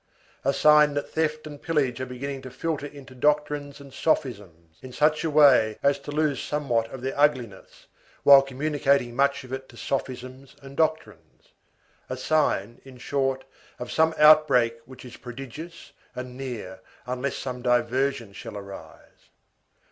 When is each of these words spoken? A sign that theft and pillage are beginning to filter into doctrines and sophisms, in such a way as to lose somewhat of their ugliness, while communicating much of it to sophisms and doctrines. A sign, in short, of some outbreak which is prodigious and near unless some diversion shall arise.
A 0.43 0.51
sign 0.51 0.95
that 0.95 1.11
theft 1.11 1.45
and 1.45 1.61
pillage 1.61 2.01
are 2.01 2.07
beginning 2.07 2.41
to 2.41 2.49
filter 2.49 2.87
into 2.87 3.13
doctrines 3.13 3.79
and 3.79 3.93
sophisms, 3.93 4.79
in 4.81 4.91
such 4.91 5.23
a 5.23 5.29
way 5.29 5.77
as 5.83 5.99
to 5.99 6.09
lose 6.11 6.41
somewhat 6.41 6.89
of 6.91 7.03
their 7.03 7.13
ugliness, 7.15 7.85
while 8.23 8.41
communicating 8.41 9.15
much 9.15 9.43
of 9.43 9.53
it 9.53 9.69
to 9.69 9.77
sophisms 9.77 10.55
and 10.63 10.75
doctrines. 10.75 11.49
A 12.09 12.17
sign, 12.17 12.81
in 12.83 12.97
short, 12.97 13.43
of 13.77 13.91
some 13.91 14.15
outbreak 14.17 14.75
which 14.85 15.05
is 15.05 15.17
prodigious 15.17 15.91
and 16.15 16.35
near 16.35 16.79
unless 17.05 17.35
some 17.35 17.61
diversion 17.61 18.33
shall 18.33 18.57
arise. 18.57 19.29